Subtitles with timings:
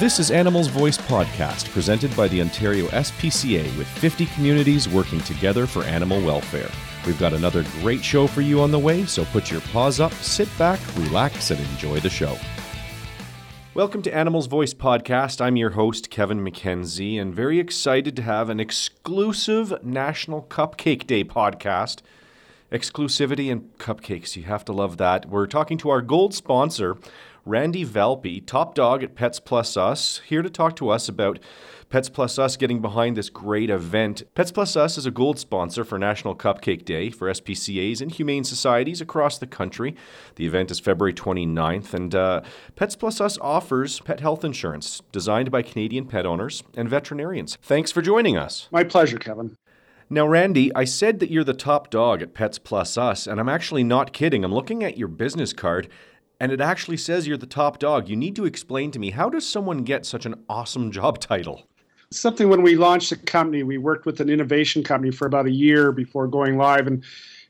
[0.00, 5.68] This is Animals Voice Podcast, presented by the Ontario SPCA with 50 communities working together
[5.68, 6.68] for animal welfare.
[7.06, 10.12] We've got another great show for you on the way, so put your paws up,
[10.14, 12.36] sit back, relax, and enjoy the show.
[13.74, 15.40] Welcome to Animals Voice Podcast.
[15.40, 21.22] I'm your host, Kevin McKenzie, and very excited to have an exclusive National Cupcake Day
[21.22, 22.00] podcast.
[22.72, 25.28] Exclusivity and cupcakes, you have to love that.
[25.28, 26.96] We're talking to our gold sponsor,
[27.46, 31.38] Randy Valpy, top dog at Pets Plus Us, here to talk to us about
[31.90, 34.22] Pets Plus Us getting behind this great event.
[34.34, 38.44] Pets Plus Us is a gold sponsor for National Cupcake Day for SPCAs and humane
[38.44, 39.94] societies across the country.
[40.36, 42.40] The event is February 29th, and uh,
[42.76, 47.58] Pets Plus Us offers pet health insurance designed by Canadian pet owners and veterinarians.
[47.60, 48.68] Thanks for joining us.
[48.72, 49.58] My pleasure, Kevin.
[50.10, 53.48] Now, Randy, I said that you're the top dog at Pets Plus Us, and I'm
[53.48, 54.44] actually not kidding.
[54.44, 55.88] I'm looking at your business card
[56.44, 58.06] and it actually says you're the top dog.
[58.06, 61.66] You need to explain to me how does someone get such an awesome job title?
[62.10, 65.50] Something when we launched the company, we worked with an innovation company for about a
[65.50, 67.02] year before going live, and,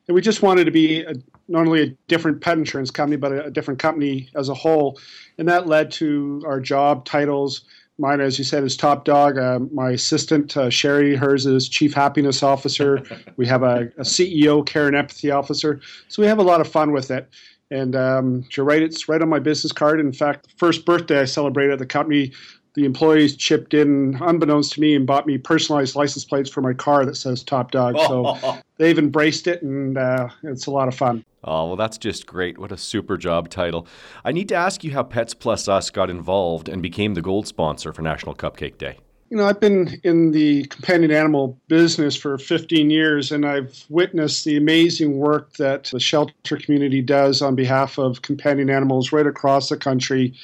[0.06, 1.12] and we just wanted to be a,
[1.48, 4.96] not only a different pet insurance company, but a, a different company as a whole.
[5.38, 7.64] And that led to our job titles.
[7.98, 9.38] Mine, as you said, is top dog.
[9.38, 13.02] Uh, my assistant, uh, Sherry, hers is chief happiness officer.
[13.36, 15.80] we have a, a CEO, care and empathy officer.
[16.06, 17.28] So we have a lot of fun with it.
[17.74, 19.98] And um, you're right, it's right on my business card.
[19.98, 22.30] In fact, the first birthday I celebrated at the company,
[22.74, 26.72] the employees chipped in, unbeknownst to me, and bought me personalized license plates for my
[26.72, 27.96] car that says Top Dog.
[28.06, 28.38] So
[28.78, 31.24] they've embraced it, and uh, it's a lot of fun.
[31.42, 32.58] Oh, well, that's just great.
[32.58, 33.88] What a super job title.
[34.24, 37.48] I need to ask you how Pets Plus Us got involved and became the gold
[37.48, 38.98] sponsor for National Cupcake Day
[39.34, 44.44] you know, I've been in the companion animal business for 15 years, and I've witnessed
[44.44, 49.70] the amazing work that the shelter community does on behalf of companion animals right across
[49.70, 50.34] the country.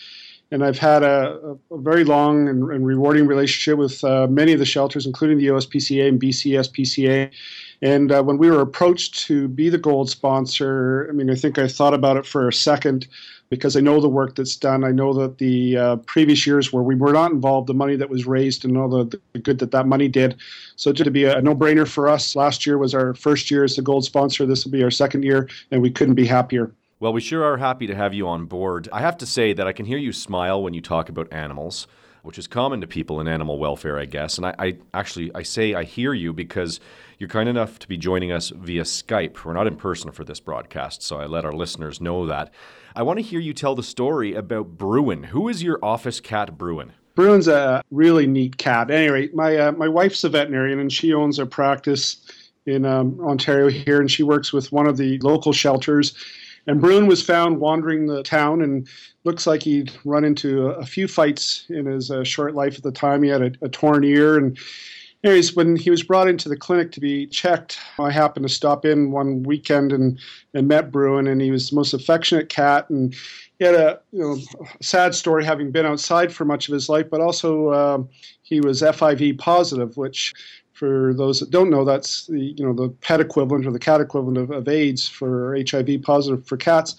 [0.51, 4.59] And I've had a, a very long and, and, rewarding relationship with uh, many of
[4.59, 7.31] the shelters, including the OSPCA and BCSPCA.
[7.83, 11.61] And uh, when we were approached to be the gold sponsor, I mean, I think
[11.61, 13.07] I thought about it for a second
[13.51, 14.85] because I know the work that's done.
[14.85, 18.09] I know that the uh, previous years where we were not involved, the money that
[18.09, 20.37] was raised, and all the, the good that that money did.
[20.77, 22.37] So to be a, a no-brainer for us.
[22.37, 24.47] Last year was our first year as the gold sponsor.
[24.47, 26.73] This will be our second year, and we couldn't be happier.
[27.01, 28.89] Well, we sure are happy to have you on board.
[28.93, 31.87] I have to say that I can hear you smile when you talk about animals
[32.23, 34.37] which is common to people in animal welfare, I guess.
[34.37, 36.81] And I, I, actually I say I hear you because
[37.19, 39.45] you're kind enough to be joining us via Skype.
[39.45, 42.53] We're not in person for this broadcast, so I let our listeners know that.
[42.95, 45.25] I want to hear you tell the story about Bruin.
[45.25, 46.93] Who is your office cat, Bruin?
[47.15, 48.91] Bruin's a really neat cat.
[48.91, 52.17] Anyway, my uh, my wife's a veterinarian and she owns a practice
[52.67, 56.15] in um, Ontario here, and she works with one of the local shelters.
[56.67, 58.87] And Bruin was found wandering the town and
[59.25, 62.83] looks like he'd run into a, a few fights in his uh, short life at
[62.83, 63.23] the time.
[63.23, 64.37] He had a, a torn ear.
[64.37, 64.59] And,
[65.25, 68.85] anyways, when he was brought into the clinic to be checked, I happened to stop
[68.85, 70.19] in one weekend and,
[70.55, 72.89] and met Bruin, and he was the most affectionate cat.
[72.91, 73.15] And
[73.61, 74.37] he had a you know
[74.81, 78.03] sad story having been outside for much of his life, but also uh,
[78.43, 80.33] he was FIV positive, which
[80.73, 84.01] for those that don't know, that's the you know the pet equivalent or the cat
[84.01, 86.97] equivalent of, of AIDS for HIV positive for cats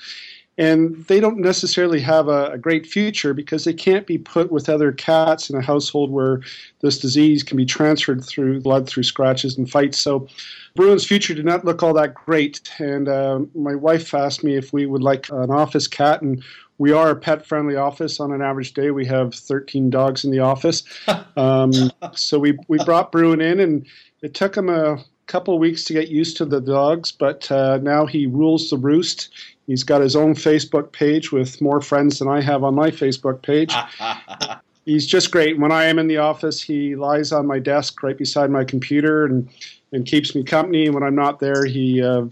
[0.58, 4.68] and they don't necessarily have a, a, great future because they can't be put with
[4.68, 6.42] other cats in a household where
[6.82, 9.98] this disease can be transferred through blood through scratches and fights.
[9.98, 10.28] So
[10.76, 14.72] Bruin's future did not look all that great, and uh, my wife asked me if
[14.74, 16.44] we would like an office cat, and
[16.78, 18.20] we are a pet-friendly office.
[18.20, 20.84] On an average day, we have 13 dogs in the office.
[21.38, 21.72] Um,
[22.14, 23.86] so we we brought Bruin in, and
[24.22, 27.80] it took him a couple of weeks to get used to the dogs, but uh,
[27.82, 29.30] now he rules the roost.
[29.68, 33.42] He's got his own Facebook page with more friends than I have on my Facebook
[33.42, 33.74] page.
[34.86, 35.60] He's just great.
[35.60, 39.26] When I am in the office, he lies on my desk right beside my computer
[39.26, 39.48] and,
[39.92, 40.90] and keeps me company.
[40.90, 42.32] When I'm not there, he, uh, he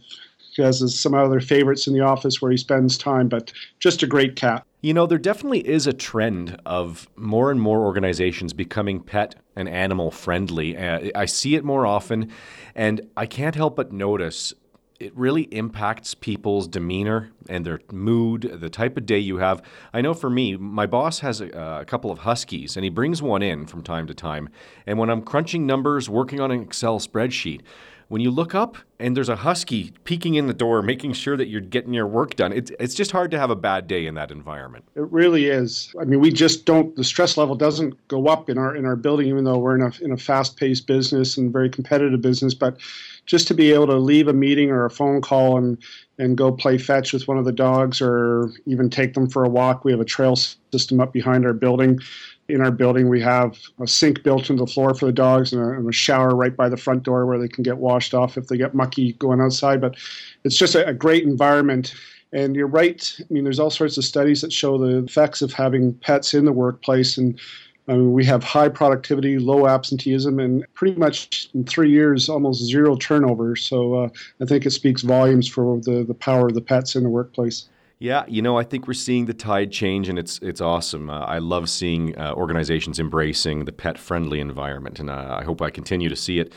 [0.57, 4.35] has some other favorites in the office where he spends time, but just a great
[4.35, 4.65] cat.
[4.81, 9.67] You know, there definitely is a trend of more and more organizations becoming pet and
[9.67, 10.77] animal friendly.
[10.77, 12.31] Uh, I see it more often,
[12.75, 14.53] and I can't help but notice
[14.99, 19.61] it really impacts people's demeanor and their mood, the type of day you have.
[19.93, 22.89] I know for me, my boss has a, uh, a, couple of huskies, and he
[22.89, 24.49] brings one in from time to time.
[24.85, 27.61] And when I'm crunching numbers, working on an Excel spreadsheet,
[28.09, 31.47] when you look up and there's a husky peeking in the door, making sure that
[31.47, 34.15] you're getting your work done, it's, it's just hard to have a bad day in
[34.15, 34.83] that environment.
[34.95, 35.93] It really is.
[36.01, 36.95] I mean, we just don't.
[36.95, 39.83] The stress level doesn't go up in our in our building, even though we're in
[39.83, 42.55] a in a fast paced business and very competitive business.
[42.55, 42.79] But
[43.29, 45.77] just to be able to leave a meeting or a phone call and
[46.17, 49.49] and go play fetch with one of the dogs or even take them for a
[49.49, 49.85] walk.
[49.85, 51.99] We have a trail system up behind our building.
[52.49, 55.61] In our building, we have a sink built into the floor for the dogs and
[55.61, 58.35] a, and a shower right by the front door where they can get washed off
[58.35, 59.79] if they get mucky going outside.
[59.79, 59.95] But
[60.43, 61.93] it's just a, a great environment.
[62.33, 63.15] And you're right.
[63.19, 66.45] I mean, there's all sorts of studies that show the effects of having pets in
[66.45, 67.17] the workplace.
[67.17, 67.39] And
[67.89, 72.63] I mean, we have high productivity, low absenteeism, and pretty much in three years, almost
[72.63, 73.55] zero turnover.
[73.55, 74.09] So uh,
[74.39, 77.67] I think it speaks volumes for the, the power of the pets in the workplace.
[77.97, 81.09] Yeah, you know, I think we're seeing the tide change, and it's it's awesome.
[81.09, 85.61] Uh, I love seeing uh, organizations embracing the pet friendly environment, and uh, I hope
[85.61, 86.53] I continue to see it.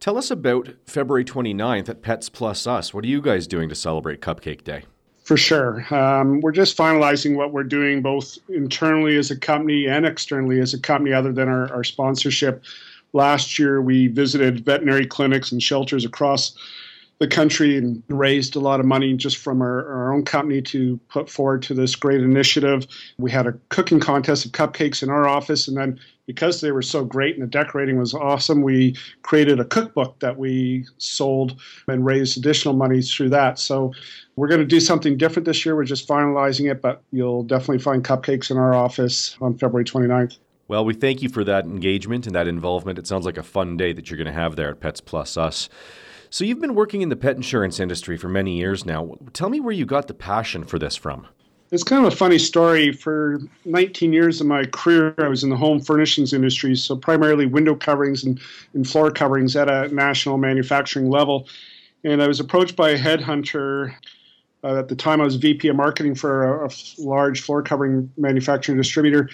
[0.00, 2.94] Tell us about February 29th at Pets Plus Us.
[2.94, 4.84] What are you guys doing to celebrate Cupcake Day?
[5.26, 5.92] For sure.
[5.92, 10.72] Um, we're just finalizing what we're doing both internally as a company and externally as
[10.72, 12.62] a company, other than our, our sponsorship.
[13.12, 16.52] Last year, we visited veterinary clinics and shelters across
[17.18, 20.98] the country and raised a lot of money just from our, our, own company to
[21.08, 22.86] put forward to this great initiative.
[23.16, 26.82] We had a cooking contest of cupcakes in our office, and then because they were
[26.82, 31.58] so great and the decorating was awesome, we created a cookbook that we sold
[31.88, 33.58] and raised additional money through that.
[33.58, 33.92] So
[34.34, 35.74] we're going to do something different this year.
[35.74, 40.38] We're just finalizing it, but you'll definitely find cupcakes in our office on February 29th.
[40.68, 42.98] Well, we thank you for that engagement and that involvement.
[42.98, 45.36] It sounds like a fun day that you're going to have there at Pets Plus
[45.36, 45.68] Us.
[46.30, 49.16] So, you've been working in the pet insurance industry for many years now.
[49.32, 51.26] Tell me where you got the passion for this from.
[51.72, 52.92] It's kind of a funny story.
[52.92, 57.46] For 19 years of my career, I was in the home furnishings industry, so primarily
[57.46, 58.40] window coverings and,
[58.74, 61.48] and floor coverings at a national manufacturing level.
[62.04, 63.94] And I was approached by a headhunter.
[64.62, 68.12] Uh, at the time, I was VP of marketing for a, a large floor covering
[68.16, 69.28] manufacturing distributor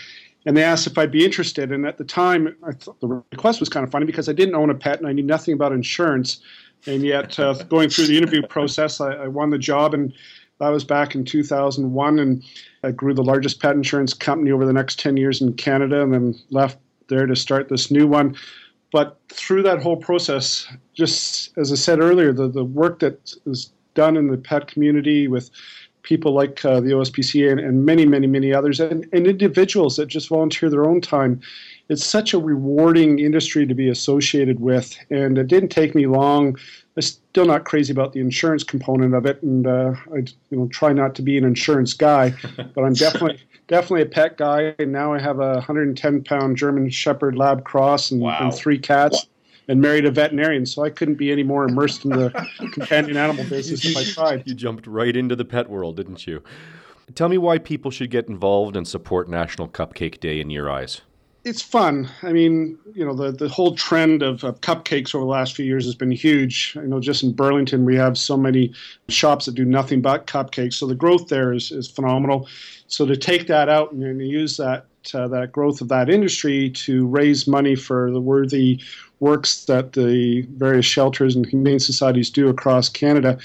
[0.45, 1.71] and they asked if I'd be interested.
[1.71, 4.55] And at the time, I thought the request was kind of funny because I didn't
[4.55, 6.41] own a pet and I knew nothing about insurance.
[6.87, 10.13] And yet, uh, going through the interview process, I, I, won the job, and
[10.59, 12.19] that was back in 2001.
[12.19, 12.43] And
[12.83, 16.13] I grew the largest pet insurance company over the next 10 years in Canada, and
[16.13, 18.37] then left there to start this new one.
[18.91, 23.73] But through that whole process, just as I said earlier, the, the work that is
[23.95, 25.51] done in the pet community with
[26.03, 30.07] people like uh, the OSPCA and, and, many, many, many others, and, and individuals that
[30.07, 31.41] just volunteer their own time
[31.93, 34.97] it's such a rewarding industry to be associated with.
[35.11, 36.57] And it didn't take me long.
[36.97, 40.19] I'm still not crazy about the insurance component of it, and uh, I
[40.51, 42.35] you know try not to be an insurance guy,
[42.75, 44.75] but I'm definitely definitely a pet guy.
[44.79, 48.39] And now I have a 110 pound German Shepherd Lab Cross and, wow.
[48.41, 49.27] and three cats.
[49.73, 52.29] And married a veterinarian, so I couldn't be any more immersed in the
[52.75, 54.43] companion animal business if I tried.
[54.47, 56.43] You jumped right into the pet world, didn't you?
[57.15, 61.01] Tell me why people should get involved and support National Cupcake Day in your eyes
[61.45, 62.09] it's fun.
[62.23, 65.65] I mean, you know, the, the whole trend of, of, cupcakes over the last few
[65.65, 66.77] years has been huge.
[66.79, 68.73] I know just in Burlington, we have so many
[69.09, 70.75] shops that do nothing but cupcakes.
[70.75, 72.49] So the growth there is, is phenomenal.
[72.87, 76.71] So to take that out and, and use that uh, that growth of that industry
[76.71, 78.81] to raise money for the worthy
[79.21, 83.39] works that the various shelters and humane societies do across Canada.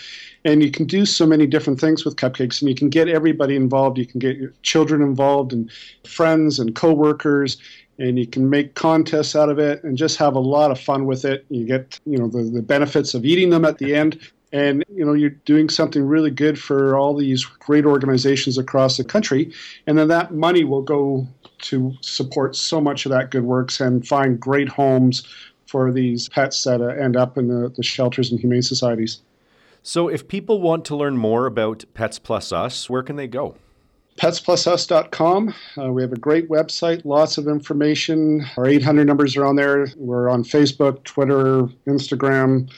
[0.43, 3.55] And you can do so many different things with cupcakes, and you can get everybody
[3.55, 3.97] involved.
[3.97, 5.69] You can get your children involved, and
[6.03, 7.57] friends and coworkers,
[7.99, 11.05] and you can make contests out of it and just have a lot of fun
[11.05, 11.45] with it.
[11.49, 14.19] You get, you know, the, the benefits of eating them at the end.
[14.53, 19.03] And, you know, you're doing something really good for all these great organizations across the
[19.03, 19.51] country.
[19.85, 21.27] And then that money will go
[21.63, 25.23] to support so much of that good works and find great homes
[25.65, 29.21] for these pets that uh, end up in the, the shelters and humane societies.
[29.83, 33.55] So, if people want to learn more about Pets Plus Us, where can they go?
[34.17, 35.53] petsplusus.com.
[35.77, 38.45] Uh, we have a great website, lots of information.
[38.57, 39.87] Our 800 numbers are on there.
[39.95, 42.69] We're on Facebook, Twitter, Instagram,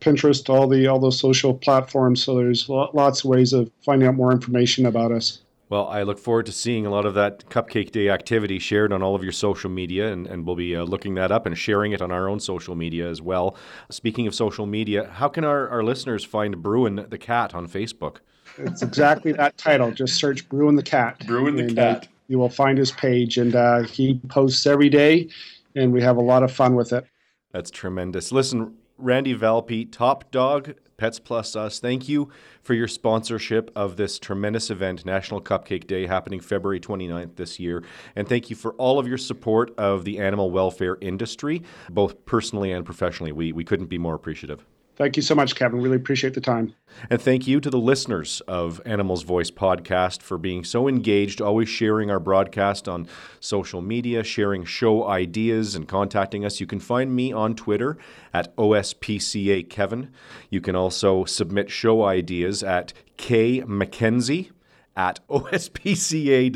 [0.00, 2.22] Pinterest, all the all those social platforms.
[2.22, 5.40] So there's lots of ways of finding out more information about us.
[5.70, 9.02] Well, I look forward to seeing a lot of that Cupcake Day activity shared on
[9.02, 11.92] all of your social media, and, and we'll be uh, looking that up and sharing
[11.92, 13.54] it on our own social media as well.
[13.90, 18.20] Speaking of social media, how can our, our listeners find Bruin the Cat on Facebook?
[18.56, 19.90] It's exactly that title.
[19.90, 21.22] Just search Bruin the Cat.
[21.26, 22.04] Bruin the and, uh, Cat.
[22.04, 25.28] Uh, you will find his page, and uh, he posts every day,
[25.76, 27.04] and we have a lot of fun with it.
[27.52, 28.32] That's tremendous.
[28.32, 32.28] Listen, Randy Valpy, Top Dog, Pets Plus Us, thank you
[32.60, 37.84] for your sponsorship of this tremendous event, National Cupcake Day, happening February 29th this year.
[38.16, 42.72] And thank you for all of your support of the animal welfare industry, both personally
[42.72, 43.30] and professionally.
[43.30, 44.66] We, we couldn't be more appreciative.
[44.98, 45.80] Thank you so much, Kevin.
[45.80, 46.74] Really appreciate the time.
[47.08, 51.68] And thank you to the listeners of Animals Voice podcast for being so engaged, always
[51.68, 53.06] sharing our broadcast on
[53.38, 56.58] social media, sharing show ideas, and contacting us.
[56.58, 57.96] You can find me on Twitter
[58.34, 60.10] at OSPCA Kevin.
[60.50, 64.50] You can also submit show ideas at K McKenzie
[64.96, 66.48] at ospca.on.ca.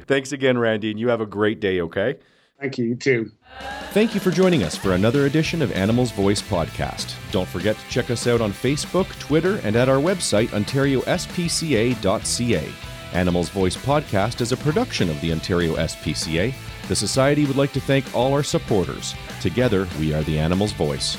[0.00, 2.18] Thanks again, Randy, and you have a great day, okay?
[2.60, 2.84] Thank you.
[2.88, 3.32] You too.
[3.92, 7.14] Thank you for joining us for another edition of Animals Voice Podcast.
[7.32, 12.68] Don't forget to check us out on Facebook, Twitter, and at our website, ontariospca.ca.
[13.14, 16.52] Animals Voice Podcast is a production of the Ontario SPCA.
[16.88, 19.14] The Society would like to thank all our supporters.
[19.40, 21.16] Together, we are the Animals Voice.